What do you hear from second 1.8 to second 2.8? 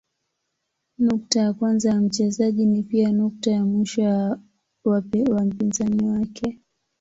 ya mchezaji